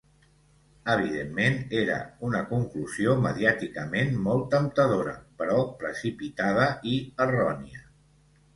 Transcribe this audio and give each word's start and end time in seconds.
Evidentment, 0.93 1.57
era 1.81 1.97
una 2.29 2.41
conclusió 2.53 3.13
mediàticament 3.27 4.17
molt 4.29 4.49
temptadora, 4.55 5.15
però 5.43 5.61
precipitada 5.85 6.67
i 6.97 6.99
errònia. 7.31 7.87